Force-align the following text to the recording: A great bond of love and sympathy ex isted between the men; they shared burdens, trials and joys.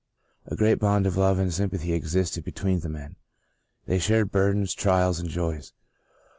A 0.47 0.55
great 0.55 0.79
bond 0.79 1.05
of 1.05 1.15
love 1.15 1.37
and 1.37 1.53
sympathy 1.53 1.93
ex 1.93 2.15
isted 2.15 2.43
between 2.43 2.79
the 2.79 2.89
men; 2.89 3.17
they 3.85 3.99
shared 3.99 4.31
burdens, 4.31 4.73
trials 4.73 5.19
and 5.19 5.29
joys. 5.29 5.73